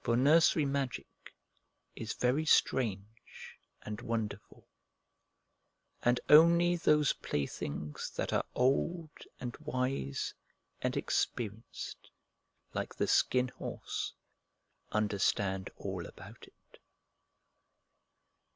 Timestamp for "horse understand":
13.46-15.70